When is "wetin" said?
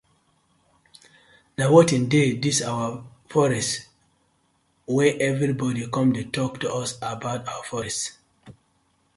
1.73-2.03